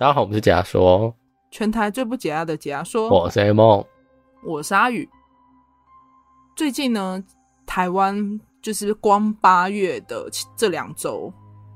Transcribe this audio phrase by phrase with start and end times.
[0.00, 1.14] 大家好，我们是解压说，
[1.50, 3.10] 全台最不解压的解压说。
[3.10, 3.84] 我是 A 梦，
[4.42, 5.06] 我是阿宇。
[6.56, 7.22] 最近呢，
[7.66, 10.26] 台湾就是光八月的
[10.56, 11.30] 这两周，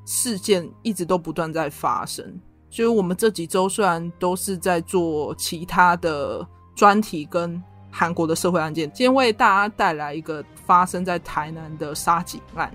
[0.06, 2.24] 事件一直都不断在发生。
[2.70, 12.72] 就是我们这几周虽然都是在做其他的专题跟韩国的社会案件，今天为大家带来一个发生在台南的杀警案。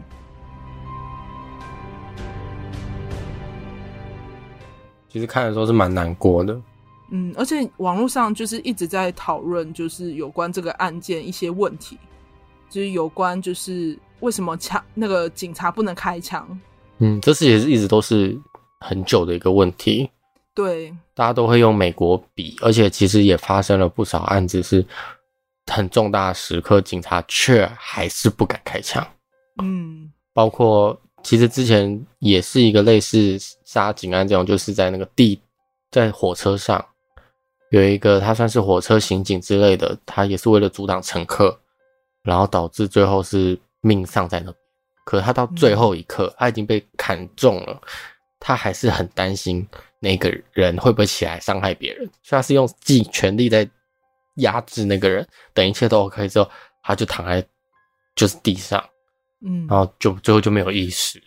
[5.12, 6.62] 其实看的时候是蛮难过的，
[7.10, 11.98] 嗯，而且网络上就是一直在讨论，就是有关这个案件一些问题，
[12.70, 16.48] 就是有关就是为什么枪那个警察不能开枪，
[17.00, 18.40] 嗯，这是也是一直都是
[18.82, 20.08] 很久的一个问题，
[20.54, 24.86] 对，大家都会用美国比，而且其实也发生了不少案子是
[25.72, 29.04] 很重大的时刻，警察却还是不敢开枪，
[29.62, 30.96] 嗯，包括。
[31.24, 35.40] 其实之前也是一个类似杀警案这种，就是在那个地，
[35.92, 36.84] 在火车上
[37.72, 41.60] 有一个他算是火车刑警之类的，他也是为了阻挡乘客，
[42.24, 44.54] 然后导致最后是命丧在那。
[45.06, 47.82] 可他到最后一刻，他已经被砍中了，
[48.40, 49.68] 他还是很担心
[50.00, 53.68] 那个人会不会起来伤害别人，所以他是用尽全力在
[54.36, 55.28] 压制那个人。
[55.54, 56.50] 等一切都 OK 之后，
[56.84, 57.44] 他就躺在
[58.16, 58.84] 就是地上。
[59.42, 61.22] 嗯，然后就最后就没有意识，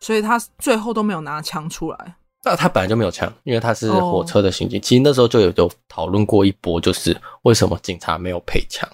[0.00, 2.16] 所以他最后都没有拿枪出来。
[2.44, 4.80] 那他本来就没有枪，因为他是火车的刑警。
[4.80, 8.88] 其实那时候就有有讨论过一波，就是为什么警察没有配枪？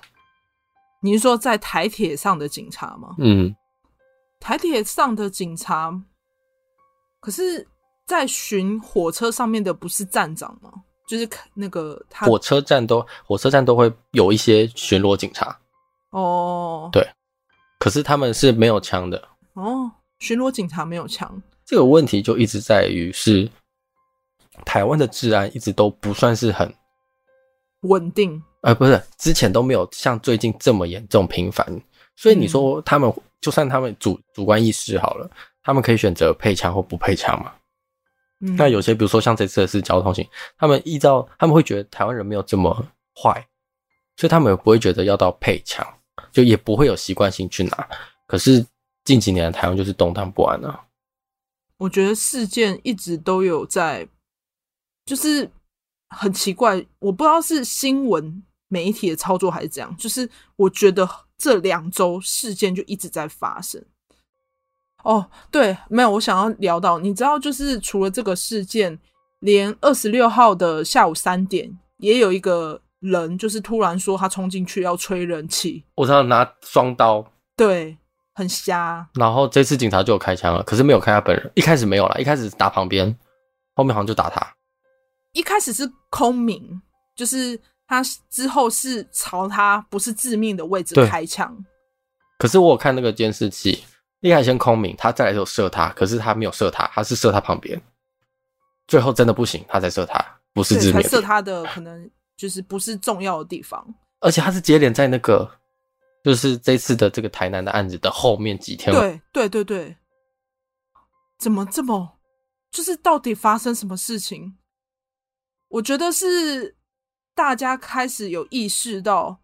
[1.03, 3.15] 你是说在台铁上的警察吗？
[3.19, 3.55] 嗯，
[4.41, 5.93] 台铁上的警察，
[7.21, 7.67] 可是，
[8.07, 10.73] 在巡火车上面的不是站长吗？
[11.07, 15.55] 就是那个他火车站都火车站都会有一些巡逻警察。
[16.11, 17.07] 哦，对。
[17.85, 19.29] 可是他们是没有枪的。
[19.53, 23.47] 哦，巡逻警察没有枪，这个问题就一直在于是
[24.65, 26.75] 台湾的治安一直都不算是很
[27.83, 31.79] 稳定，呃，不是之前都没有像最近这么严重频繁，
[32.17, 35.31] 所以你说他们、嗯、就算他们主主观意识好了，
[35.63, 37.53] 他们可以选择配枪或不配枪嘛？
[38.41, 42.75] 嗯，那有些比如说像这次的是交通型，他们依照他们会觉得台湾人没有这么
[43.15, 43.47] 坏，
[44.17, 45.87] 所以他们也不会觉得要到配枪。
[46.33, 47.89] 就也不会有习惯性去拿，
[48.27, 48.65] 可是
[49.05, 50.85] 近几年的台湾就是动荡不安啊。
[51.79, 54.09] 我觉得事件一直都有在，
[55.05, 55.51] 就是
[56.11, 59.97] 很奇怪，我不知道是新闻媒体的操作还是怎样。
[59.97, 63.85] 就是我觉得这两周事件就一直在发生。
[65.03, 68.99] 哦，对，没有，我想要聊到，你知道，就是除了这个事件，
[69.41, 72.81] 连二十六号的下午三点也有一个。
[73.05, 77.23] 人就是突然说他冲进去要吹人气，我知道拿双刀，
[77.55, 77.95] 对，
[78.35, 79.07] 很瞎。
[79.15, 81.53] 然后这次警察就有开枪了，可是没有开他本人。
[81.55, 83.15] 一开始没有了，一开始打旁边，
[83.75, 84.41] 后面好像就打他。
[85.35, 86.81] 一开始是空鸣，
[87.15, 91.55] 就是他之后是朝他不是致命的位置开枪。
[92.39, 93.85] 可是我有看那个监视器，
[94.21, 97.79] 一开始先空鸣，他再来就射他，可是他没有射他，他是射他旁边。
[98.89, 102.11] 最后真的不行，他才射他，不是致命，射他的可能。
[102.37, 105.51] 就是不是重要的地方，而且它是接连在那个，
[106.23, 108.95] 就是这次的这个台南的案子的后面几天。
[108.95, 109.97] 对对对对，
[111.39, 112.19] 怎么这么？
[112.71, 114.55] 就是到底发生什么事情？
[115.69, 116.75] 我觉得是
[117.35, 119.41] 大家开始有意识到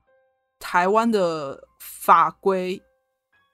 [0.59, 2.81] 台湾的法规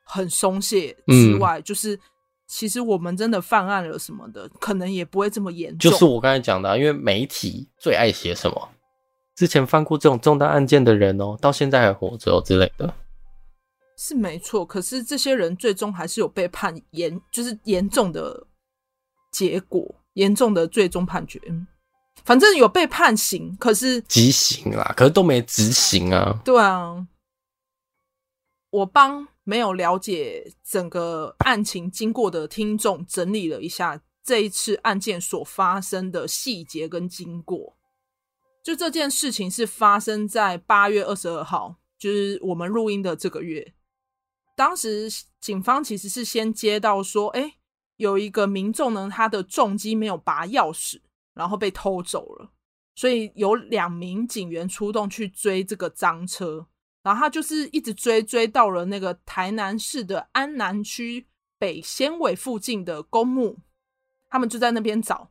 [0.04, 1.98] 很松懈之外，嗯，就是
[2.46, 5.90] 其实我们真的犯案了什么的，可能也不会这么严重。
[5.90, 8.70] 就是我刚才讲的啊，因为媒体最爱写什么？
[9.36, 12.92] 之前犯过这种重大案件的人哦，到现在还活着哦之类的，
[13.98, 14.64] 是没错。
[14.64, 18.46] 可是这些人最终还是有被判严，就是严重的
[19.30, 21.38] 结果，严重的最终判决。
[22.24, 26.40] 反正有被判刑，可是极刑啦，可是都没执行啊。
[26.42, 27.06] 对啊，
[28.70, 37.75] 我帮没有了解整个案情经过的听众整理了一下这一次案件所发生的细节跟经过。
[38.66, 43.74] 就这件事情是发生在八月二十二号，就是我们录音的这个月。
[44.56, 45.08] 当时
[45.38, 47.58] 警方其实是先接到说，哎，
[47.94, 51.00] 有一个民众呢，他的重机没有拔钥匙，
[51.32, 52.50] 然后被偷走了，
[52.96, 56.66] 所以有两名警员出动去追这个赃车，
[57.04, 63.60] 然后他就是一直追，追到了那个台南市的安南区北纤维附近的公墓，
[64.28, 65.30] 他们就在那边找。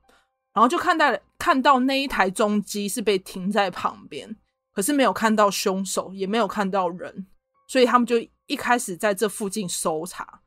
[0.53, 4.35] 然后就看到了看到那一台中机是被停在旁边，
[4.73, 7.27] 可是没有看到凶手，也没有看到人，
[7.67, 8.15] 所以他们就
[8.47, 10.41] 一开始在这附近搜查，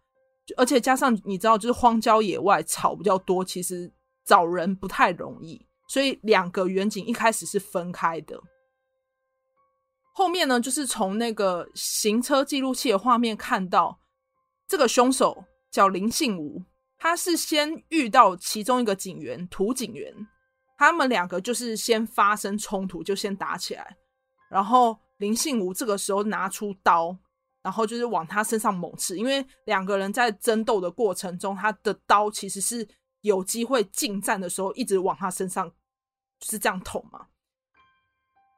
[0.57, 3.93] 而且加上你知道，就是荒郊野外草比较多，其实
[4.25, 8.41] 找人不太容易，所以两个员警一开始是分开的。
[10.13, 14.01] 后面呢，就是从那个行车记录器的画面看到，
[14.67, 16.65] 这个凶手叫林信吾，
[16.99, 20.13] 他是先遇到其中一个警员涂警员，
[20.79, 23.97] 他们两个就是先发生冲突，就先打起来，
[24.49, 27.15] 然后林信吾这个时候拿出刀，
[27.63, 32.89] 然后就是往他身上猛刺，因为两个人在争斗的过程中，他的刀其实是
[33.23, 35.69] 有机会近战的时候一直往他身上
[36.39, 37.27] 就是这样捅嘛。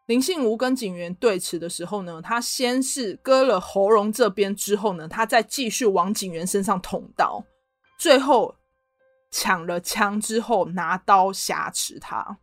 [0.05, 7.43] 林信吾跟警员对峙的时候呢，他先是割了喉咙这边，之后呢，他再继续往警员身上捅刀，
[7.97, 8.55] 最后
[9.31, 12.39] 抢了枪之后拿刀挟持他。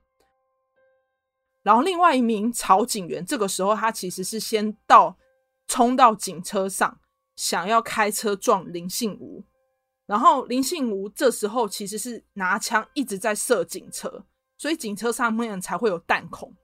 [1.63, 5.18] 然后另外一名曹警员这个时候他其实是先到
[5.68, 7.00] 冲到警车上，
[7.36, 9.44] 想要开车撞林信吾，
[10.06, 14.25] 然后林信吾这时候其实是拿枪一直在射警车，
[14.57, 16.56] 所以警车上面才会有弹孔。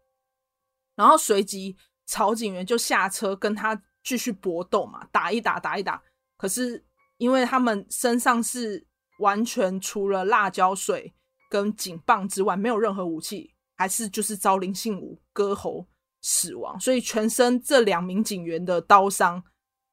[0.95, 6.01] 然后随即，曹警员就下车跟他继续搏斗嘛，打一打，打一打。
[6.37, 6.81] 可是
[7.17, 8.85] 因为他们身上是
[9.23, 11.13] 完全除了辣椒水
[11.49, 15.87] 跟警棒之外，没有任何武器，还是就是遭林信武割喉
[16.21, 19.41] 死亡，所以全身这两名警员的刀伤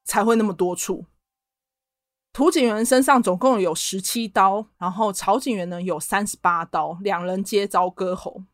[0.05, 1.07] 才会那么多处。
[2.33, 8.45] 涂警员身上总共有十七刀，然后曹警员呢有三十八刀，两人皆遭割喉。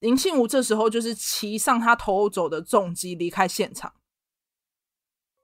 [0.00, 3.92] 林信武这时候就是骑上他偷走的重机离开现场。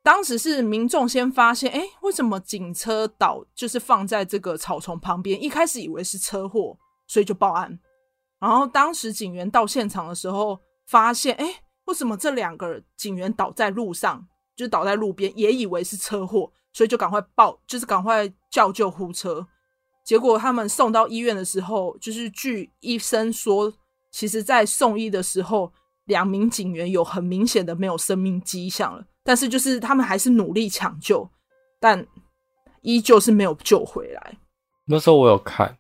[0.02, 5.42] 当时是民众先发现，哎，为什么警车倒就是放在这个草丛旁边？
[5.42, 7.78] 一开始以为是车祸，所以就报案。
[8.38, 19.46] 然后当时警员到现场的时候，发现，哎，为什么这两个警员倒在路上，就倒在路边，也以为是车祸，所以就赶快报，就是赶快叫救护车。
[20.04, 23.72] 结果他们送到医院的时候，就是据医生说。
[24.10, 25.70] 其实，在送医的时候，
[26.06, 31.28] 两名警员有很明显的没有生命迹象了，但是就是他们还是努力抢救，
[31.78, 32.02] 但
[32.80, 34.38] 依旧是没有救回来。
[34.86, 35.76] 那时候我有看，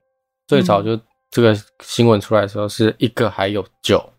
[0.46, 1.00] 最早就
[1.30, 4.12] 这个新闻出来的时候，是一个还有救，嗯、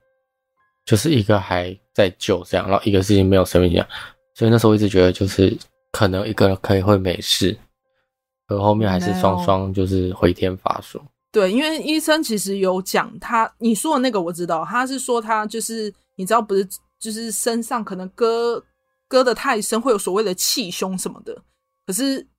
[0.84, 3.88] 就是一个还在救这样，然后一个事情没有生命迹象，
[4.34, 5.56] 所以那时候我一直觉得就是
[5.92, 7.56] 可能一个人可以会没事，
[8.48, 11.00] 而后面还是双双就是回天乏术。
[11.32, 16.68] 对，因为医生其实有讲他，你说的那个我知道，他是说他就是你知道不是，
[17.00, 18.60] 就是身上可能割
[19.10, 21.44] 割得太深，会有所谓的气胸什么的。
[21.86, 22.30] 可是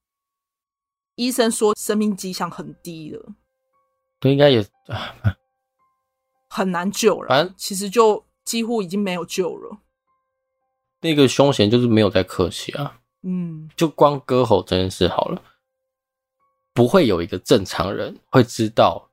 [1.16, 3.34] 医生说生命迹象很低了，
[4.18, 4.64] 对，应该也
[6.48, 7.28] 很难救了。
[7.34, 9.78] 反正其实就几乎已经没有救了。
[11.00, 15.42] 那个凶嫌就是没有在客气啊，嗯，就光割喉这件事好了。
[16.72, 19.10] 不会有一个正常人会知道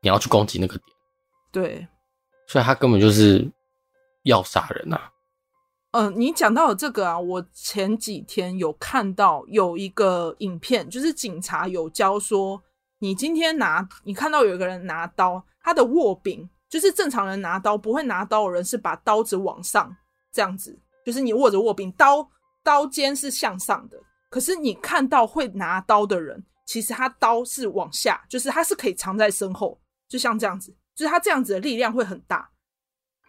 [0.00, 0.96] 你要去攻击那个点，
[1.50, 1.88] 对，
[2.46, 3.50] 所以他根本就是
[4.22, 5.11] 要杀人啊。
[5.92, 12.62] 嗯、你讲到的这个啊，我前几天有看到有一个影片，就是警察有教说，
[12.98, 19.94] 你今天拿，你看到有一个人拿刀，他的握柄就是正常人拿刀不会拿刀的人是把刀子往上
[20.32, 22.26] 这样子，就是你握着握柄，刀
[22.64, 23.98] 刀尖是向上的，
[24.30, 26.44] 可是你看到会拿刀的人。
[26.64, 29.78] 其实他刀是往下，就是他是可以藏在身后，
[30.08, 32.48] 就像这样子，就是他这样子的力量会很大。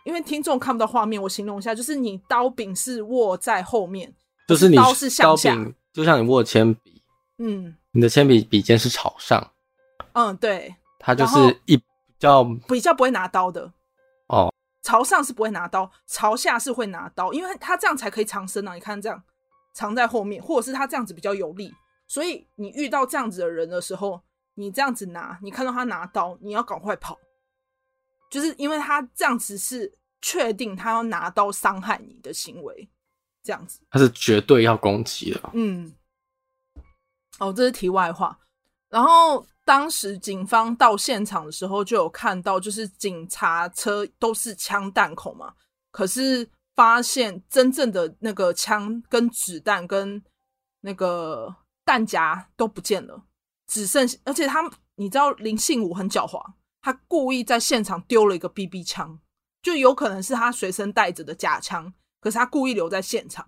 [0.03, 4.13] 因为听众看不到画面，我形容一下，就是你刀柄是握在后面，
[4.48, 5.55] 就是你刀是向下，
[5.91, 7.01] 就像你握铅笔，
[7.38, 9.51] 嗯，你的铅笔笔尖是朝上，
[10.13, 11.83] 嗯，对，它就是一比
[12.19, 13.72] 较比较不会拿刀的
[14.27, 18.74] 哦，朝上是不会拿刀，朝下是会拿刀，因为它这样才可以藏身啊。
[18.74, 19.24] 你看这样
[19.74, 21.74] 藏在后面，或者是他这样子比较有力。
[22.07, 24.22] 所以你遇到这样子的人的时候，
[24.55, 27.17] 你这样子拿，你看到他拿刀，你要赶快跑，
[28.34, 32.90] 就是因为他这样子是确定他要拿刀伤害你的行为，
[33.44, 35.52] 这样子他是绝对要攻击的。
[35.54, 35.94] 嗯，
[37.38, 38.40] 哦，这是题外话。
[38.90, 45.54] 然后当时警方到现场的时候，就有看到，就是警察车都是枪弹孔嘛，
[45.92, 50.24] 可是发现真正的那个枪跟子弹跟
[50.82, 51.56] 那个。
[51.86, 53.25] 弹夹都不见了，
[53.68, 54.62] 只剩而且他，
[54.96, 56.42] 你知道林信武很狡猾，
[56.84, 59.18] 他故意在现场丢了一个 BB 枪，
[59.62, 63.48] 就有可能是他随身带着的假枪，可是他故意留在现场。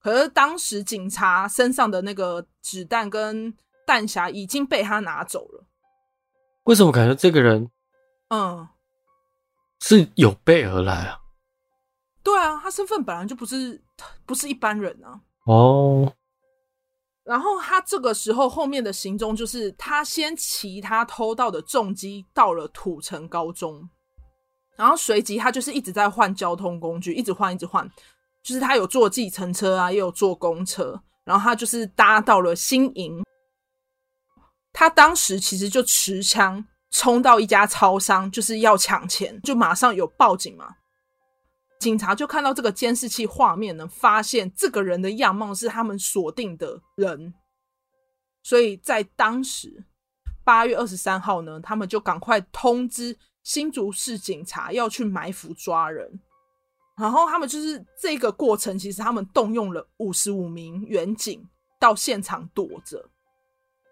[0.00, 3.54] 可是当时警察身上的那个子弹跟
[3.86, 5.66] 弹匣已经被他拿走了。
[6.64, 7.70] 为什么感觉这个人，
[8.30, 8.66] 嗯，
[9.78, 11.18] 是有备而来啊？
[12.22, 13.84] 对啊，他身份本来就不是
[14.24, 15.20] 不是一般人啊。
[15.44, 16.10] 哦。
[17.24, 23.88] 然后他这个时候后面的行踪就是，他先骑他偷到的重机到了土城高中，
[24.76, 27.88] 然后随即他就是一直在换交通工具，一直换，一直换。
[28.42, 31.00] 就是他有坐计程车啊，也有坐公车。
[31.24, 33.22] 然后他就是搭到了新营。
[34.72, 40.74] 他当时其实就持枪冲到一家超商，就是要抢钱，就马上有报警嘛。
[41.82, 47.34] 警察就看到这个监视器画面呢，发现这个人的样貌是他们锁定的人。
[48.42, 49.84] 所以在当时
[50.44, 53.18] 八月二十三号呢，他们就赶快通知。
[53.42, 56.20] 新竹市警察要去埋伏抓人，
[56.96, 61.44] 然后他们就是这个过程，其实他们动用了五十五名远警
[61.80, 63.10] 到现场躲着。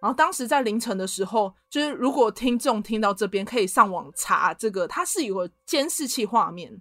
[0.00, 6.80] 然后当时在凌晨的时候，就是如果听众听到这边，可以上网查这个，它是有监视器画面，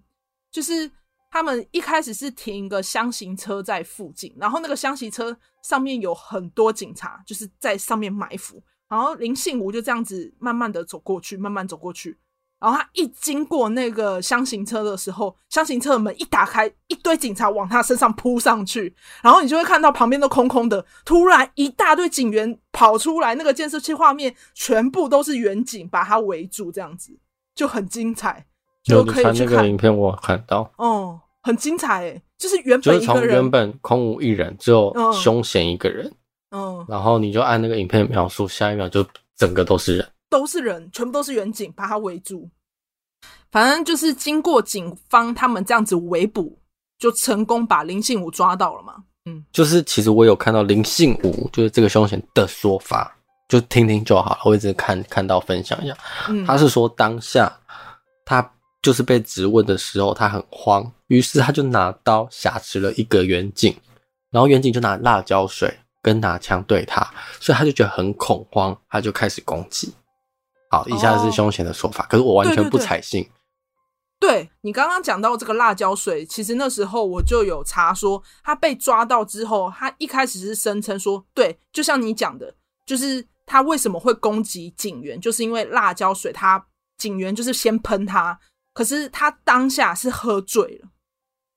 [0.51, 0.91] 就是
[1.31, 12.17] 他们一开始是停一个箱型车在附近，然后那个箱型车上面有很多警察，就是在上面埋伏，然后林信吾就这样子慢慢的走过去，慢慢走过去。
[12.59, 18.93] 然后他一经过那个箱型车的时候，箱型车的门一打开，一堆警察往他身上扑上去，
[19.23, 27.17] 然后你就会看到旁边都空空的，突然一大堆警员跑出来，那个监视器画面全部都是远景把他围住，这样子
[27.55, 28.45] 就很精彩，
[28.89, 29.95] 就可以去看那个影片。
[29.95, 36.11] 我看到，哦，很精彩诶，就是原本就是从原本空无一人，只有凶嫌一个人，
[36.51, 39.05] 嗯，然后你就按那个影片描述，下一秒就
[39.37, 40.07] 整个都是人。
[40.29, 42.47] 都是人，全部都是远景把他围住。
[43.51, 46.55] 反正就是经过警方他们这样子围捕，
[46.99, 48.93] 就成功把林信武抓到了嘛。
[49.25, 53.11] 嗯，就是其实我有看到林信武就是这个凶险的说法，
[53.47, 54.41] 就听听就好了。
[54.45, 55.97] 我一直看看到分享一下，
[56.29, 57.88] 嗯，他是说当下他
[58.81, 63.75] 就是被质问的时候，他很慌，于是他就拿刀挟持了一个远景，
[64.31, 67.01] 然后远景就拿辣椒水跟拿枪对他，
[67.39, 69.93] 所以他就觉得很恐慌，他就开始攻击。
[70.71, 73.27] 好，以下是凶嫌的说法，哦，可是我完全不采信。
[74.19, 82.53] 对你刚刚讲到这个辣椒水，其实那时候我就有查说，他被抓到之后，他一开始是声称说，对，就像你讲的，
[82.85, 86.63] 就是他为什么会攻击警员，就是因为辣椒水，他
[86.97, 88.37] 警员就是先喷他，
[88.79, 90.87] 可是他当下是喝醉了，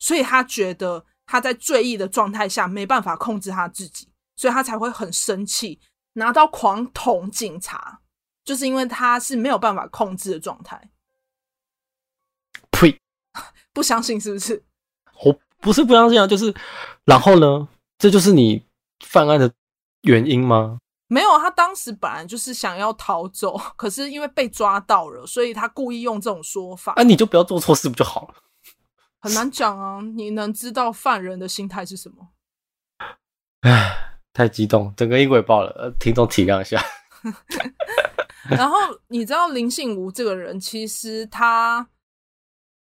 [0.01, 5.79] 所以他觉得他在醉意的状态下没办法控制他自己，所以他才会很生气，
[6.15, 8.01] 拿刀狂捅警察。
[8.43, 10.91] 就是因为他是没有办法控制的状态。
[12.73, 13.01] 呸！
[13.73, 14.65] 不相信是不是？
[15.25, 16.53] 我不是不相信啊，就是
[17.05, 17.69] 然后呢？
[17.99, 18.67] 这就是你
[19.07, 19.55] 犯案的
[20.01, 20.81] 原因吗？
[21.13, 26.95] 没有，他当时本来就是想要逃走， 可是因为被抓到了，所以他故意用这种说法。
[26.97, 28.35] 那、啊、你就不要做错事不就好了？
[29.21, 32.29] 很难讲啊，你能知道犯人的心态是什么？
[33.61, 36.83] 唉，太激动，整个音轨爆了，听众体谅一下。
[38.49, 38.79] 然后
[39.09, 41.87] 你知道林信吾这个人，其实他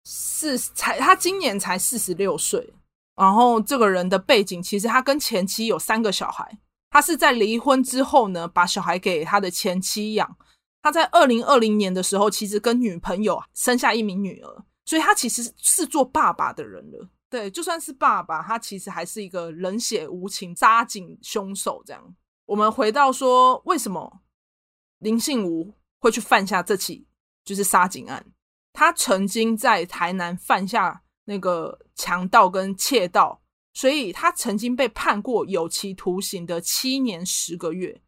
[0.06, 2.72] 是才他今年才四十六岁。
[3.14, 6.58] 然后这个人的背景，其实他跟前妻有三个小孩。
[6.92, 10.36] 他是在离婚之后呢，把小孩给他的前妻养。
[10.82, 17.08] 他在二零二零年的时候，其实跟女朋友生下一名女儿，所以他其实是做爸爸的人了。
[17.30, 21.82] 对，就算是爸爸，他其实还是一个冷血无情、杀警凶手。
[21.86, 24.20] 这样，我们回到说，为什么？
[24.98, 27.06] 林信吾会去犯下这起
[27.42, 28.26] 就是杀警案。
[28.74, 33.41] 他曾经在台南犯下那个强盗跟窃盗，
[33.72, 38.02] 所以他曾经被判过有期徒刑的七年十个月。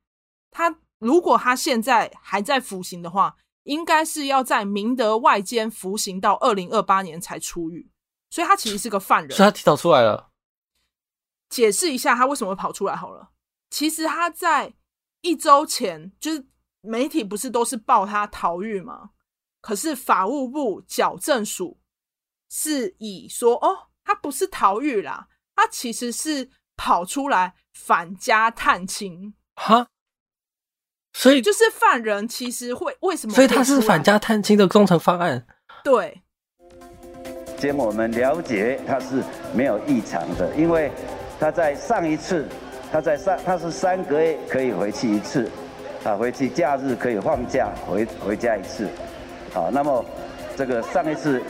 [0.51, 7.91] 他如果他现在还在服刑的话，应该是要在明德外监服刑到二零二八年才出狱。
[8.31, 9.37] 所以他其实是个犯人。
[9.37, 10.31] 所以他提早出来了。
[11.49, 13.31] 解释一下他为什么会跑出来好了。
[13.71, 14.75] 其实他在
[15.21, 16.47] 一周前就是。
[16.87, 19.13] 媒体不是都是报他逃狱吗？
[19.63, 21.81] 可是法务部矫正署
[22.51, 29.35] 是以说，哦，他不是逃狱啦，他其实是跑出来返家探亲。
[29.57, 29.87] 哈，
[31.13, 33.35] 所以就是犯人其实会为什么？
[33.35, 35.47] 所以他是返家探亲的工程方案。
[35.83, 36.21] 对。
[37.59, 39.23] 节目我们了解他是
[39.55, 40.93] 没有异常的，因为
[41.41, 42.47] 他在上一次，
[42.93, 45.51] 他在上他是三个月可以回去一次。
[46.05, 48.87] 啊，回去假日可以放假回回家一次，
[49.55, 50.05] 好，那么
[50.55, 51.43] 这个上一次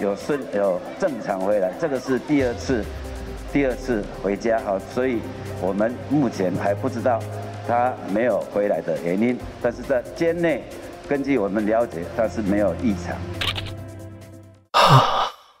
[0.00, 2.84] 有顺有正常回来，这个是第二次，
[3.52, 5.20] 第二次回家，好，所以
[5.60, 7.20] 我们目前还不知道
[7.66, 10.62] 他没有回来的原因，但是在监内
[11.08, 13.18] 根据我们了解，他是没有异常。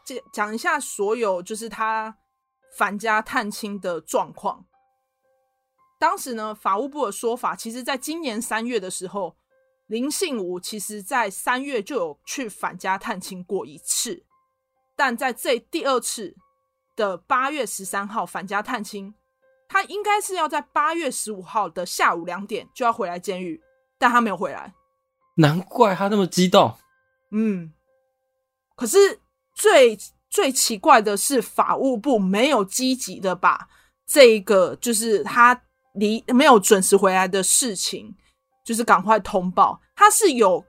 [0.04, 2.16] 讲讲一下所有就是他
[2.76, 4.66] 返家探亲的状况。
[5.98, 9.36] 当时呢，法务部的说法，其实在今年三月的时候，
[9.88, 14.24] 林信武其实在三月就有去返家探亲过一次，
[14.94, 16.36] 但在这第二次
[16.96, 19.14] 的八月十三号返家探亲，
[19.68, 23.60] 他应该是要在八月十五号的下午两点就要回来监狱，
[23.98, 24.74] 但他没有回来。
[25.36, 26.76] 难怪他那么激动。
[27.30, 27.72] 嗯，
[28.74, 29.20] 可是
[29.54, 33.68] 最最奇怪的是，法务部没有积极的把
[34.06, 35.62] 这个就是他
[35.94, 38.14] 离没有准时回来的事情，
[38.64, 39.80] 就是赶快通报。
[39.94, 40.64] 他是有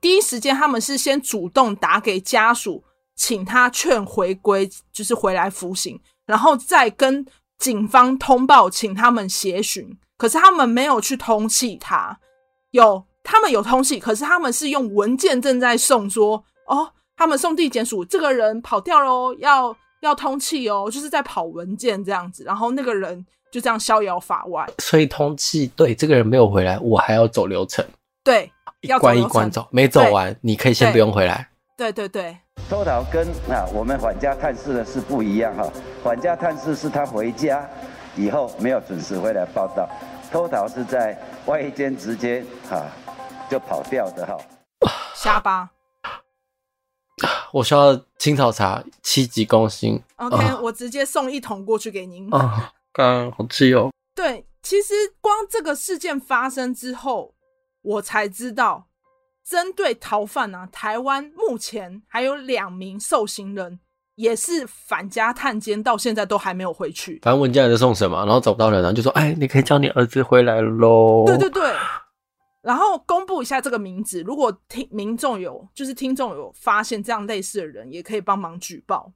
[0.00, 2.82] 第一时间，他们是先主动打给家属，
[3.14, 7.24] 请他劝回归，就是回来服刑，然后再跟
[7.58, 9.96] 警方通报，请他们协寻。
[10.16, 12.18] 可是他们没有去通气他，
[12.70, 13.04] 有。
[13.24, 24.68] 他们有通气，可是他们是用文件正在送说，哦，他们送地检署，这个人跑掉喽，要要通气哦，就是在跑文件这样子，然后那个人就这样逍遥法外。
[24.78, 27.86] 所以通气，对，这个人没有回来，我还要走流程，
[28.24, 28.50] 对，
[28.80, 31.48] 一关一关走，没走完，你可以先不用回来。
[31.78, 32.36] 对对对，
[32.68, 35.70] 脱逃跟啊我们返家探视的是不一样哈，
[36.02, 37.68] 返家探视是他回家
[38.16, 39.88] 以后没有准时回来报道，
[40.30, 42.84] 偷逃是在外一间直接哈。
[43.50, 44.38] 就跑掉的哈，
[45.14, 45.68] 下巴。
[47.52, 50.02] 我需要青草茶七级攻心。
[50.16, 52.32] OK，、uh, 我直接送一桶过去给您。
[52.32, 53.90] 啊，刚好吃哦。
[54.14, 57.34] 对，其实光这个事件发生之后，
[57.82, 58.86] 我才知道，
[59.44, 63.80] 针对逃犯啊，台湾目前还有两名受刑人
[64.14, 67.18] 也是返家探监，到现在都还没有回去。
[67.22, 71.72] 反正文件还在送审嘛，然后找不到人，然后就说：“哎，你可以叫你儿子回来喽。”对对对。
[72.60, 79.12] 然后公布一下这个名字，如果听民众有，就是听众有发现这样类似的人，也可以帮忙举报。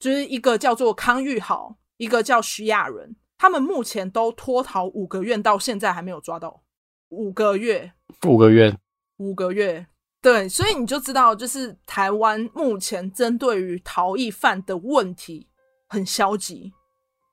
[0.00, 6.62] 就是一个叫做康玉豪，一个叫徐亚仁，他们目前都脱逃五个月，到现在还没有抓到。
[7.10, 7.92] 五个月，
[8.26, 8.76] 五个月，
[9.22, 9.86] 五个月，
[10.20, 15.48] 对，所以你就知道，就是台湾目前针对于逃逸犯的问题
[15.88, 16.72] 很消极。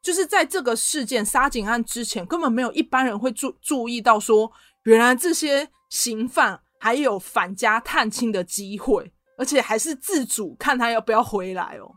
[0.02, 4.52] 就是在这个事件杀警案之前，根本没有一般人会注注意到说。
[4.84, 11.92] 原来这些刑犯还有返家探亲的机会，而且还是自主看他要不要回来哦。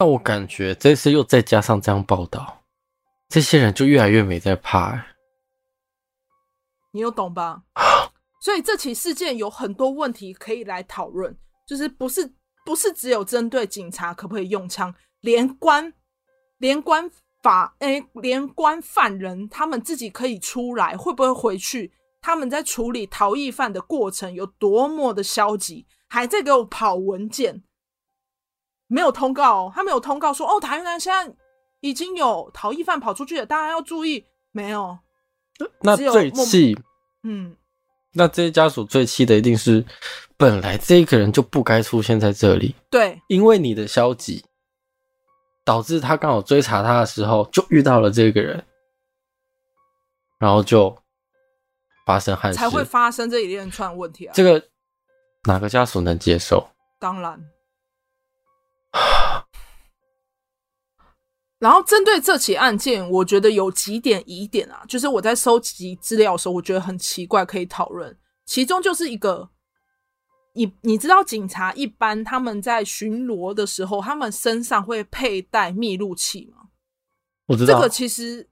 [0.00, 2.64] 那我感觉这次又再加上这样报道，
[3.28, 5.06] 这些人就越来越没在怕。
[6.96, 7.62] 你有懂吧？
[8.42, 15.92] 所以这起事件有很多问题可以来讨论，就是不是不是只有针对警察可不可以用枪，连官
[16.58, 17.10] 连官。
[17.42, 21.92] 法诶，连关犯人他们自己可以出来，会不会回去？
[22.20, 27.62] 他们在处理逃逸犯的过程有多么的消极，还在给我跑文件，
[28.88, 31.36] 没有通告，他没有通告说哦，台南现在
[31.78, 34.26] 已经有逃逸犯跑出去了，大家要注意。
[34.50, 34.98] 没有，
[35.82, 36.78] 那最气，
[37.22, 37.56] 嗯，
[38.12, 39.84] 那这些家属最气的一定是，
[40.36, 44.44] 本来这个人就不该出现在这里，对，因为你的消极。
[45.64, 48.64] 导致他刚好追查他的时候，就遇到了这个人，
[50.38, 50.96] 然后就
[52.06, 54.32] 发生憾事，才会发生这一连串问题啊！
[54.32, 54.64] 这个
[55.42, 56.70] 哪个家属能接受？
[57.00, 57.44] 当然。
[61.58, 68.16] 然后针对这起案件，我觉得有几点疑点啊，就是我在收集资料的时候，我觉得很奇怪，可以讨论。
[68.44, 69.50] 其中就是一个。
[70.58, 76.68] 你你知道警察一般他们在巡逻的时候，他们身上会佩戴密录器吗？
[77.44, 78.48] 我知道这个其实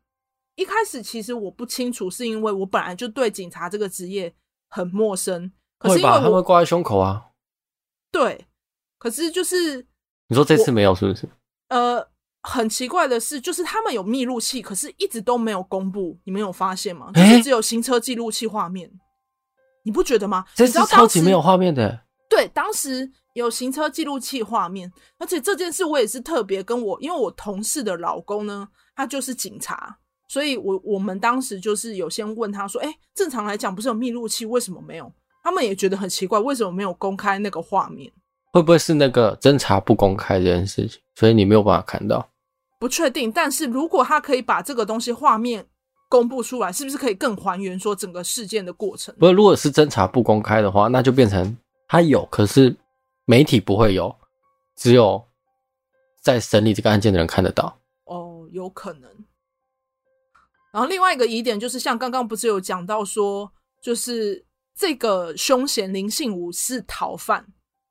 [0.54, 4.34] 一开始其实我不清楚，是因为我本来就对警察这个职业
[4.68, 5.50] 很陌生。
[5.78, 7.30] 可是因为他们会挂在胸口啊。
[8.12, 8.46] 对，
[8.98, 9.86] 可是就是
[10.28, 11.26] 你说这次没有是不是？
[11.68, 12.06] 呃，
[12.44, 17.10] 很奇怪的是，就是他们有密录器，可是一直都没有公布，你们有发现吗？
[17.12, 18.88] 就是只有行车记录器画面。
[18.88, 18.94] 欸
[19.86, 20.46] 你不觉得吗？
[20.54, 22.00] 这是超级没有画面的。
[22.26, 35.12] 对，当时有行车记录器画面，而且这件事我也是特别跟我，因为我同事的老公呢，他就是警察，所以我我们当时就是有先问他说：“哎，正常来讲不是有密录器，为什么没有？”
[35.44, 38.10] 他们也觉得很奇怪，为什么没有公开那个画面？
[38.54, 42.26] 会不会是那个侦查不公开这件事情，所以你没有办法看到？
[42.84, 45.66] 不确定，但是如果他可以把这个东西画面。
[46.06, 49.12] 公布出来是不是可以更还原说整个事件的过程？
[49.18, 51.56] 不是，如果是侦查不公开的话，那就变成
[51.88, 52.76] 他有，可是
[53.24, 54.14] 媒体不会有，
[54.76, 55.24] 只有
[56.20, 57.80] 在审理这个案件的人看得到。
[58.04, 59.10] 哦，有可能。
[60.72, 63.50] 然后另外一个疑点就是，像刚刚不是有讲到说，
[63.82, 64.44] 就是
[64.76, 67.44] 这个凶嫌林信武是逃犯，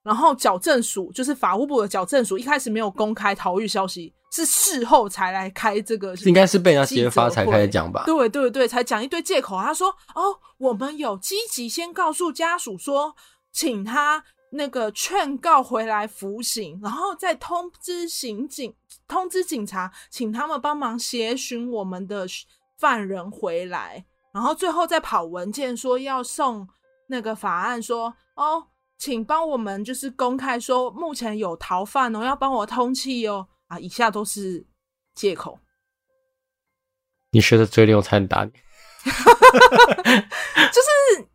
[0.04, 8.04] 然后矫正署就是法务部的矫正署，一开始没有公开逃狱消息，是事后才来开这个，应该是被人家揭发才开始讲吧？
[8.06, 9.58] 对对对，才讲一堆借口。
[9.58, 13.16] 他说：“哦，我们有积极先告诉家属说，
[13.54, 18.74] 请他那个劝告回来服刑，然后再通知刑警，
[19.08, 22.28] 通知警察，请他们帮忙协寻我们的
[22.78, 26.68] 犯人回来，然后最后再跑文件说要送
[27.08, 28.66] 那个法案说哦。”
[29.04, 33.46] 请帮我们就是公开说，目前有逃犯哦，要帮我通气哦。
[33.68, 34.66] 啊，以下都是
[35.14, 35.60] 借口。
[37.32, 38.52] 你学的嘴脸，我才能打你。
[39.04, 41.28] 就是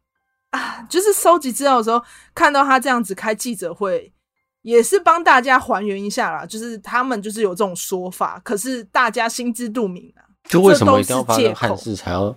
[0.49, 2.03] 啊，就是收集资料的时候，
[2.35, 4.15] 看到他这样子开记者会，
[4.63, 6.47] 也是帮大家还原一下啦。
[6.47, 10.25] 就是他们就是有这种说法，可是大家心知肚明啊。
[10.45, 12.35] 就为什么一定要发生憾事才要？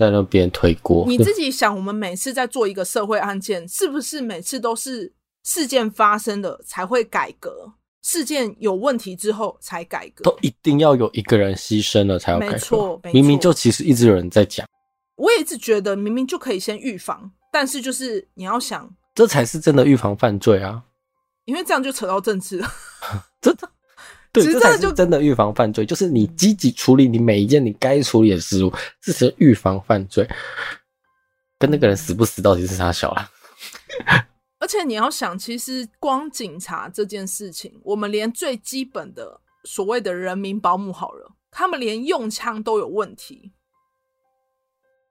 [0.00, 5.12] 在那边推锅，你自己想，我们每次在做一个社会案件，是不是每次都是
[5.44, 7.70] 事件发生了才会改革？
[8.00, 12.52] 事件有问题之后才改革，都一定要有一个人牺牲了才要改革。
[12.54, 13.12] 没错，没错。
[13.12, 14.66] 明明就其实一直有人在讲，
[15.16, 20.82] 我也一直觉得明明就可以先预防，但是就是你要想，这才是真的预防犯罪啊！
[21.44, 22.72] 因为这样就扯到政治了，
[23.42, 23.68] 真的。
[24.32, 30.24] 对，这才是真的预防犯罪，就是你积极处理你每一件你该处理的事物，这是预防犯罪。
[31.58, 33.28] 跟那个人死不死到底是差小了？
[34.60, 43.50] 而且你要想，其实光警察这件事情，我们连最基本的所谓的人民保姆好了，他们连用枪都有问题，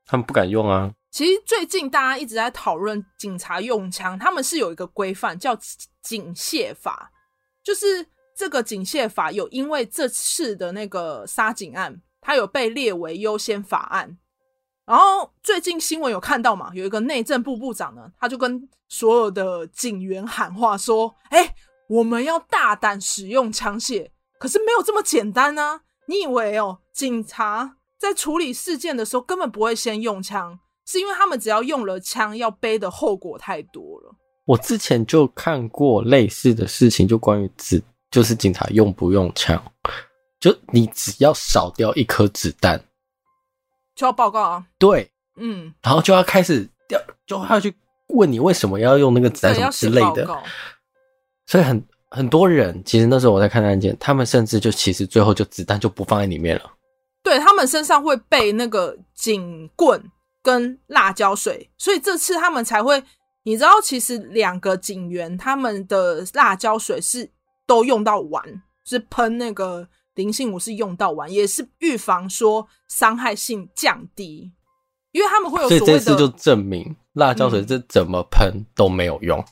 [0.06, 0.94] 他们不敢用啊。
[1.12, 5.54] 其实最近大家一直在讨论警察用枪，他们是有一个规范叫
[6.02, 7.12] 警械法，
[7.62, 8.06] 就是。
[8.40, 14.18] 这个警械法有因为这次的那个杀警案，它有被列为优先法案。
[14.86, 21.54] 然后最近新闻有看到嘛，有一个内政部部长呢，他就跟所有的警员喊话说：“哎，
[21.90, 25.82] 我们要大胆使用枪械，可是没有这么简单啊！
[26.08, 34.16] 你以为哦，警察在处理事件的时候根本不会先用枪，是因为他们只要用了枪，要背的后果太多了。”
[34.48, 37.84] 我之前就看过类似的事情，就关于子。
[38.12, 39.64] 就是警察用不用枪，
[40.40, 42.84] 就你只要少掉一颗子弹，
[43.96, 44.66] 就要报告啊。
[44.80, 47.72] 对，嗯，然后就要开始掉，就要去
[48.08, 50.28] 问你为什么要用那个子弹什么之类的。
[51.46, 56.72] 所以很很多人，其实那时候我在看案件，他们甚至就其实最后就子弹就不放在里面了。
[57.22, 60.04] 对，他们身上会备那个警棍
[60.42, 63.04] 跟辣椒水，所以这次他们才会，
[63.44, 67.30] 你知道，其实两个警员他们的辣椒水是。
[67.70, 68.44] 都用到完，
[68.84, 74.52] 是喷那个灵性我是用到完，也是预防说伤害性降低，
[75.12, 75.86] 因为他们会有所谓的。
[75.86, 79.38] 所以这次就证明辣椒水是怎么喷都没有用。
[79.38, 79.46] 嗯。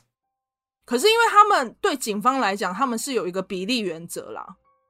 [0.84, 4.44] 可是因为他们对警方来讲，他们是有一个比例原则啦，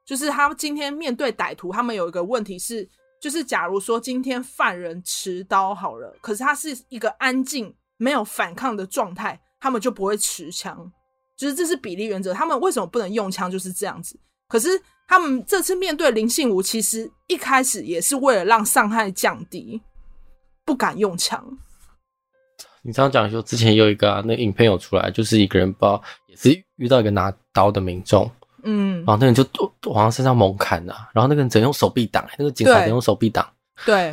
[0.07, 2.88] 就是他今天面对歹徒，他们有一个问题是，
[3.21, 10.91] 就是假如说今天犯人持刀好了，可是他是一个安静没有反抗的状态，他们就不会持枪。
[11.38, 14.18] 就是这是比例原则，他们为什么不能用枪就是这样子。
[14.48, 14.68] 可是
[15.07, 19.81] 他们这次面对林信武，其实一开始也是为了让伤害降低，
[20.64, 21.42] 不敢用枪。
[22.83, 28.29] 你这样讲说，之前有一个啊，那个影片有出来，就是一个人不知道也是遇到一个拿刀的民众，
[28.64, 29.46] 嗯，然后那个人就
[29.92, 33.48] 往他身上猛砍啊，然后那个人只能用手臂挡，那个警察只能用手臂挡，
[33.87, 34.11] 对，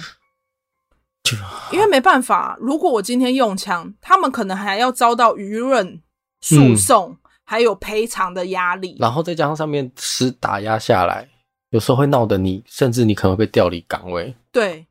[1.24, 1.36] 就
[1.72, 6.00] 因为没办法，如果我今天用枪，他们可能还要遭到舆论。
[6.42, 11.30] 诉讼还有赔偿的压力，然后再加上上面是打压下来，
[11.70, 14.36] 有时候会闹得你，甚至你可能会被调离岗位。
[14.52, 14.88] 对，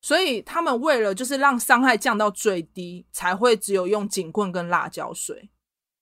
[0.00, 5.50] 所以他们为了就是让伤害降到最低，才会只有用警棍跟辣椒水。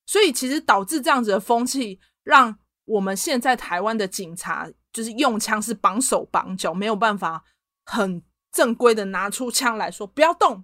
[0.05, 7.43] 所以其实导致这样子的风气，让我们现在台湾的警察就是用枪是绑手绑脚，没有办法
[7.85, 10.63] 很正规的拿出枪来说不要动。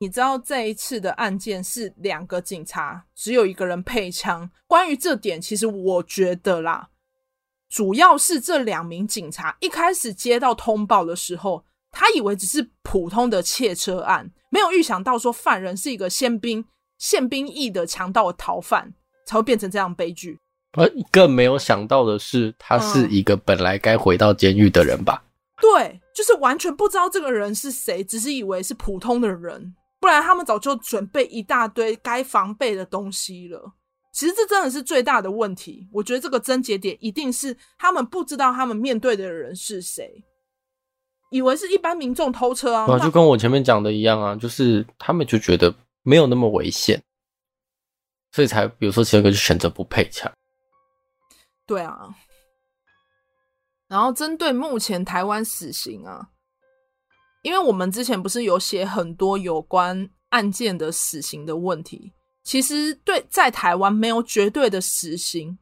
[0.00, 4.48] 你知道这一次的案件是两个警察，只有一个人配枪。
[4.68, 6.90] 关于这点，其实我觉得啦，
[7.68, 16.64] 主要是这两名警察一开始接到通报的时候，他以为只是普通的窃车案，没有预想到说犯人是一个宪兵
[16.98, 18.94] 宪兵役的强盗的逃犯，
[19.26, 20.38] 才会变成这样悲剧。
[20.74, 25.24] 而更没有想到的是，他是一个本来该回到监狱的人吧？
[25.24, 29.74] 嗯，对，就是完全不知道这个人是谁，只是以为是普通的人。
[30.00, 33.74] 不然他们早就准备一大堆该防备的东西了。
[34.12, 35.88] 其实这真的是最大的问题。
[35.92, 40.24] 我觉得这个症结点一定是他们不知道他们面对的人是谁，
[41.30, 42.86] 以为是一般民众偷车啊。
[42.86, 47.00] 啊，就跟我前面讲的一样啊，就是他们就觉得没有那么危险，
[48.32, 50.32] 所以才比如说其中一个就选择不配枪。
[51.66, 52.08] 对啊。
[53.88, 56.28] 然后针对目前台湾死刑啊，
[57.42, 62.12] 因为我们之前不是有写很多有关案件的死刑的问题，
[62.44, 65.58] 其实对在台湾没有绝对的死刑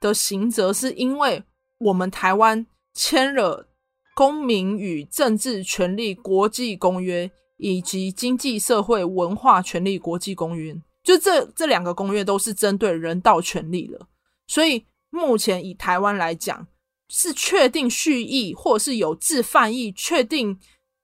[0.00, 1.42] 的刑责，是因为
[1.78, 3.62] 我们台湾签了
[4.14, 7.26] 《公民与政治权利国际公约》
[7.58, 14.00] 以及《经济社会文化权利国际公约》，就这这两个公约都是针对人道权利的，
[14.46, 16.66] 所以目前以台湾来讲。
[17.12, 20.56] 是确定蓄意或是有志犯意，确定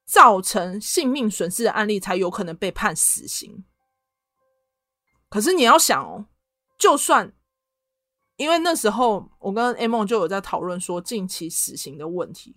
[0.06, 3.64] 造成性命损失的案例，才有可能被判死刑。
[5.28, 6.26] 可是你要想哦，
[6.78, 7.34] 就算
[8.36, 12.56] 因为那时候我跟 A 梦就有在讨论说近期死刑的问题，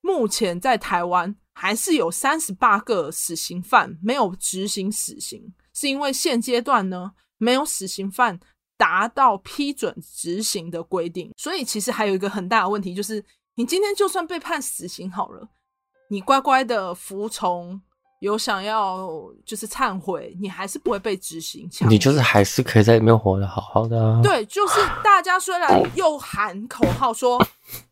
[0.00, 8.40] 目前在台湾还是有三十八个死刑犯没有执行死刑，是因为现阶段呢没有死刑犯。
[8.80, 13.22] 达到批准执行的规定，所以其实还有一个很大的问题，就是
[13.56, 15.46] 你今天就算被判死刑好了，
[16.10, 17.80] 你乖乖的服从，
[18.18, 19.08] 有想要
[19.46, 21.68] 就是忏悔，你还是不会被执行。
[21.88, 24.20] 你就是还是可以在里面活得好好的啊。
[24.20, 27.38] 对，就是大家虽然又喊口号说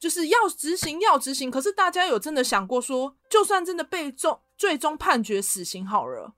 [0.01, 6.35] 就是要执行要执行，可是大家有真的想过说，就算真的被终最终判决死刑好了，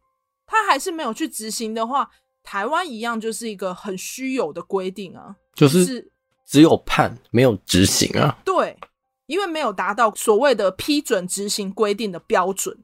[0.46, 2.10] 他还是没有去执行的话。
[2.42, 6.10] 台湾一样就是一个很虚有的规定啊，就是
[6.46, 8.38] 只有判没有执行啊。
[8.42, 8.76] 对，
[9.30, 12.76] 因为没有达到所谓的批准执行规定的标准，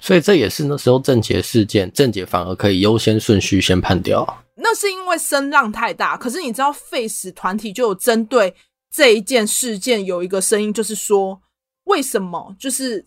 [0.00, 4.44] 所以这也是那时候郑捷事件，郑捷反而可以优先顺序先判掉。
[4.56, 8.54] 那是因为声浪太大，可是你知道，Face 团体就有针对
[8.90, 11.40] 这一件事件有一个声音，就是说
[11.84, 13.06] 为什么就是。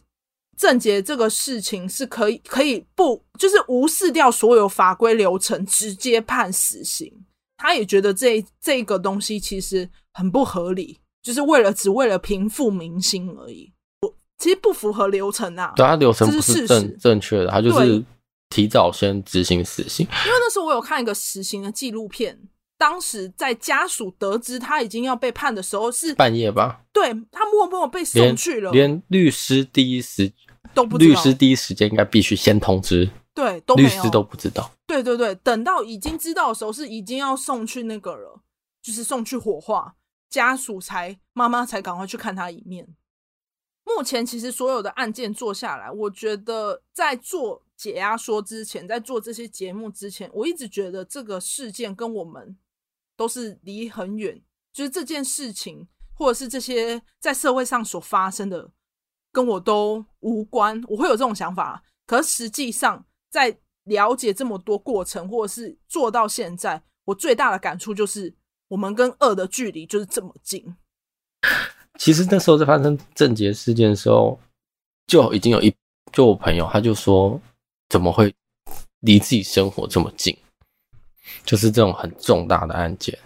[0.57, 7.11] 郑捷这个事情是可以可以不就是无视掉所有法规流程，直接判死刑。
[7.61, 13.71] 他也觉得这这个东西其实很不合理，就是为了只为了平复民心而已。
[14.01, 18.03] 我其实不符合流程啊，对，他流程不是正正确的，他就是
[18.49, 20.07] 提早先执行死刑。
[20.07, 22.35] 因为那时候我有看一个死刑的纪录片，
[22.79, 26.81] 当时在家属得知他已经要被判的时候是半夜吧？
[26.91, 30.33] 对，他默默被送去了，连，连律师第一时。
[30.73, 34.71] 都不知道，律师第一时间应该必须先通知，对，都没有，律师都不知道。
[34.85, 38.41] 对对对，等到已经知道的时候，是已经要送去那个了，
[38.81, 39.95] 就是送去火化，
[40.29, 42.87] 家属才妈妈才赶快去看他一面。
[43.83, 52.57] 目前其实所有的案件做下来，我觉得在做解压说之前，在做这些节目之前，我一直觉得这个事件跟我们
[53.15, 54.41] 都是离很远，
[54.71, 58.71] 就是这件事情或者是这些在社会上所发生的。
[59.33, 61.81] 跟我都无关，我会有这种想法。
[62.05, 68.31] 可是实际上，在了解这么多过程，或者是做到现在，我最大的感触就是，
[68.67, 70.75] 我们跟恶的距离就是这么近。
[71.97, 74.39] 其实那时候在发生郑捷事件的时候，
[75.07, 75.73] 就已经有一
[76.11, 77.41] 就我朋友他就说，
[77.89, 78.33] 怎么会
[78.99, 80.37] 离自己生活这么近？
[81.45, 83.17] 就是这种很重大的案件，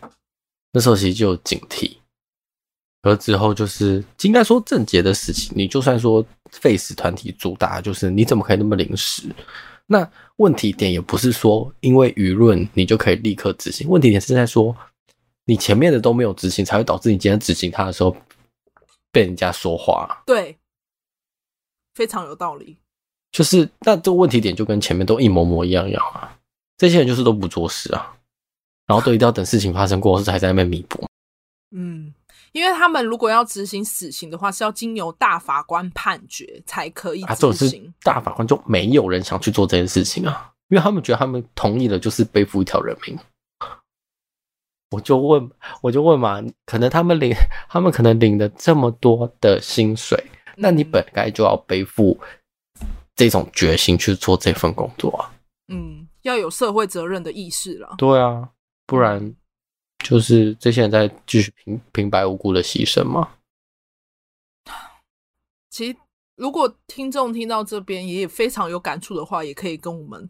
[0.72, 1.98] 那时候其实就有警惕。
[3.02, 9.24] 而之后就是应该说郑捷的事情，你就算说 Face 团体主打，就是你怎么可以那么临时？
[9.88, 14.76] 那问题点也不是说因为舆论你就可以立刻执行，问题点是在说
[15.46, 18.18] 你前面的都没有执行，才会导致你今天执行它的时候
[19.12, 20.24] 被人家说话。
[20.26, 20.58] 对，
[21.94, 22.78] 非常有道理。
[23.32, 26.36] 就是那这个问题点就跟前面都一模模一样样啊，
[26.78, 28.18] 这些人就是都不做事啊，
[28.88, 31.06] 然后都一定要等事情发生过后才在那边弥补。
[31.72, 32.12] 嗯。
[32.56, 37.34] 因为他们如果要执行死刑的话，是要经由大法官判决才可以执行。
[37.34, 43.20] 啊，这种是大法官就没有人想去做这件事情啊，因为他们觉得他们同意了就是背负一条人命。
[44.92, 47.34] 我就问，我就问嘛，可能他们领，
[47.68, 50.18] 他们可能领了这么多的薪水，
[50.56, 52.18] 那你本该就要背负
[53.18, 55.30] 这种决心去做这份工作啊。
[55.68, 57.96] 嗯，要有社会责任的意识了。
[57.98, 58.48] 对啊，
[58.88, 59.36] 不然。
[60.06, 63.32] 就是这些人在继续平平白无故的牺牲吗？
[65.72, 65.98] 其实，
[66.36, 70.30] 如果听众听到这边也非常有感触的话，也可以跟我们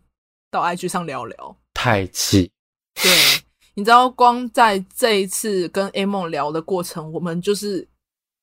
[0.50, 1.58] 到 IG 上聊聊。
[1.74, 2.50] 太气！
[2.94, 3.12] 对，
[3.74, 7.86] 你知道，光在这一次跟 A 梦聊的过程，我们就是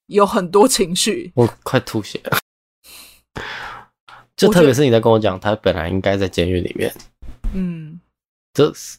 [0.08, 2.38] 有很多情绪，我快吐血了。
[4.36, 6.94] 就特别是你在跟我讲，他本来应该在监狱里面。
[7.54, 7.98] 嗯，
[8.52, 8.98] 这是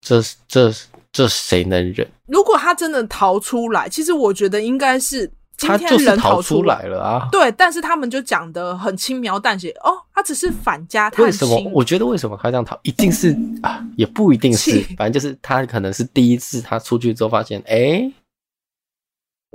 [0.00, 0.74] 这是这。
[1.16, 2.06] 这谁能忍？
[2.26, 5.26] 如果他真的逃出来，其实我觉得应该是
[5.56, 7.26] 今天人逃出来了啊。
[7.32, 11.24] 对，但是他们就讲的很轻描淡写哦，他只是反家探亲。
[11.24, 11.70] 为什么？
[11.72, 18.12] 我觉得为什么他这样逃，一定是啊，也不一定是，反正就是他可能是第一次，他出去之后发现，哎、欸，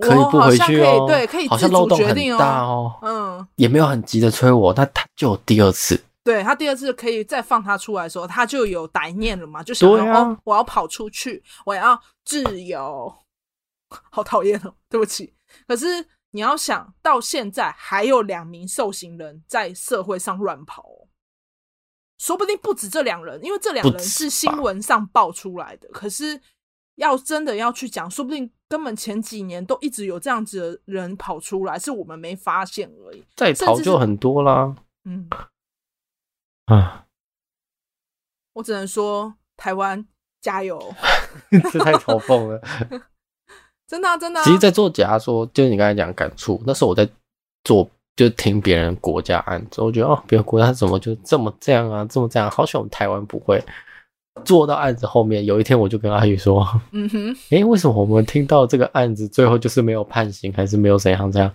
[0.01, 6.01] 可以不回去哦，对，可以好像漏洞很大哦，嗯，也没有很急的催我，那他就有第二次。
[6.23, 13.11] 对，他第二次可以再放他出来的时候，他就有歹念了嘛，就想要、啊哦、我要跑出去，我要自由，
[14.11, 15.33] 好讨厌哦，对不起。
[15.67, 15.87] 可是
[16.29, 20.85] 你要想到现在还有两名受刑人在社会上乱跑，
[22.19, 25.89] 说不定不止这两人，因为这两人是新闻上爆出来的。
[25.89, 26.39] 可是
[26.97, 33.23] 要真的要去讲，说不定根本前几年都一直有这样子的人跑出来，是我们没发现而已。
[33.35, 35.27] 在逃就很多啦，嗯。
[36.65, 37.05] 啊！
[38.53, 40.05] 我只能说，台湾
[40.41, 40.93] 加油！
[41.71, 42.61] 这太嘲讽了，
[43.87, 44.43] 真的、啊、真的、啊。
[44.43, 47.07] 其实，在做假说，就是你刚才讲感触，那时候我在
[47.63, 52.49] 做，就听别人国家案子，我觉得哦，别人国家怎么就这么这样啊，这么这样？
[52.51, 53.63] 好像我们台湾不会
[54.43, 55.45] 做到案子后面。
[55.45, 61.51] 有一天，我就跟阿宇说：“嗯哼，诶、欸，为什么我们听到这个案子最后就是没有判刑，还是没有怎样这样？”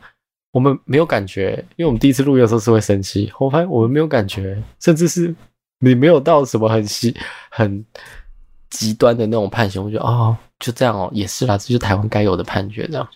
[0.56, 3.30] 我们没有感觉，因为我们第一次录音的时候是会生气。
[3.38, 5.34] 我发现我们没有感觉，甚至是
[5.80, 7.14] 你没有到什么很细、
[7.50, 7.84] 很
[8.70, 9.84] 极端的那种判刑。
[9.84, 12.88] 我觉得哦，就这样哦，也是啦，这就是台湾该有的判决。
[12.88, 13.06] 这样，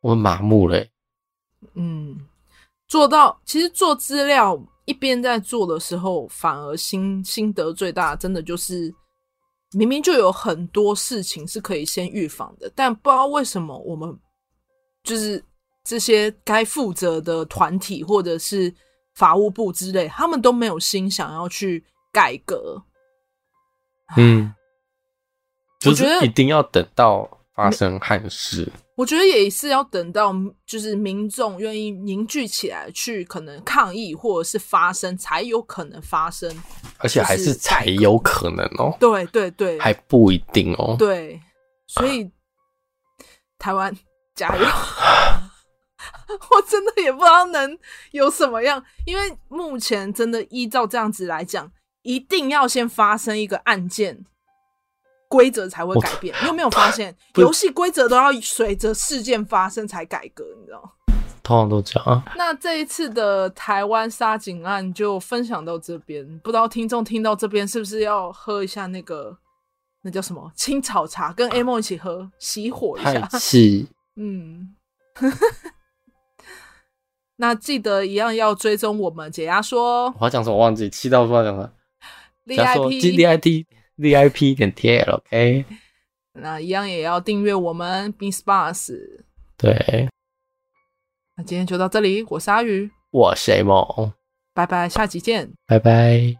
[0.00, 0.82] 我们麻木了。
[1.74, 2.18] 嗯，
[2.88, 8.90] 做到其实做资料一边在做的时候，反而心心得最大，真的就是
[9.72, 14.18] 明明就有很多事情是可以先预防的，但不知道为什么我们
[15.04, 15.44] 就是。
[15.84, 18.72] 这些该负责的团体或者是
[19.14, 22.82] 法务部之类，他们都没有心想要去改革。
[24.16, 24.52] 嗯，
[25.86, 28.70] 我觉得一定要等到发生憾事。
[28.96, 30.34] 我觉得也是要等到
[30.66, 36.54] 就是民众愿意凝聚起来去可能抗议或者是发声，才有可能发生。
[36.98, 38.94] 而且还是才有可能哦。
[39.00, 40.96] 对对对，还不一定哦。
[40.98, 41.40] 对，
[41.86, 42.30] 所以
[43.58, 43.96] 台湾
[44.34, 44.64] 加油。
[46.50, 47.78] 我真的也不知道能
[48.12, 51.70] 有什么样，因为目前真的依照这样子来讲，
[52.02, 54.24] 一定要先发生一个案件，
[55.28, 56.34] 规则才会改变。
[56.42, 60.44] 你有没有发现， 游戏规则都要随着事件发生才改革？
[60.60, 60.96] 你知道？
[61.42, 62.22] 通常都这样啊。
[62.36, 69.36] 那这一次的台湾杀警案就分享到这边，不知道听众听到这边是不是要喝一下那个
[70.02, 73.26] 那叫什么青草茶，跟 A 梦一起喝，熄火一下。
[73.38, 74.74] 是，嗯。
[77.40, 80.14] 那记得一样要追踪我们解压说。
[80.18, 80.56] 我要讲什么？
[80.56, 81.72] 我忘记，气到不知道讲什么。
[82.46, 83.64] VIP
[83.96, 85.64] VIP 点 TL，OK。
[86.34, 88.94] 那一样也要订阅我们 BeanSpace。
[89.56, 90.08] 对。
[91.36, 94.12] 那今天就到这里，我是阿鱼，我是 A 梦，
[94.52, 96.39] 拜拜，下集见，拜拜。